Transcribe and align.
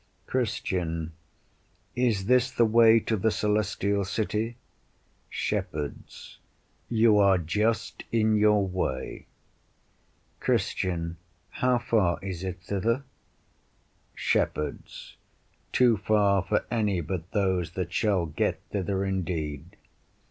Christian 0.25 1.11
Is 1.95 2.25
this 2.25 2.49
the 2.49 2.65
way 2.65 2.99
to 3.01 3.15
the 3.15 3.29
Celestial 3.29 4.03
City? 4.03 4.55
Shepherds 5.29 6.39
You 6.89 7.19
are 7.19 7.37
just 7.37 8.03
in 8.11 8.35
your 8.35 8.65
way. 8.67 9.27
Christian 10.39 11.17
How 11.51 11.77
far 11.77 12.17
is 12.23 12.43
it 12.43 12.63
thither? 12.63 13.03
Shepherds 14.15 15.17
Too 15.71 15.97
far 15.97 16.41
for 16.41 16.65
any 16.71 16.99
but 17.01 17.29
those 17.31 17.73
that 17.73 17.93
shall 17.93 18.25
get 18.25 18.59
thither 18.71 19.05
indeed. 19.05 19.75